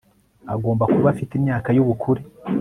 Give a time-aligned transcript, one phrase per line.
[0.53, 2.21] agomba kuba afite imyaka y ubukure